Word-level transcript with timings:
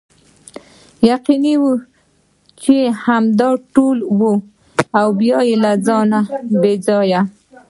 یقیني 1.11 1.55
وه 1.61 1.75
چې 2.61 2.75
همدا 3.05 3.49
ټوله 3.73 4.03
وه 4.19 4.35
او 4.99 5.07
بیا 5.19 5.39
له 5.63 5.71
ځانه 5.85 6.19
بې 6.61 6.73
ځایه. 6.87 7.21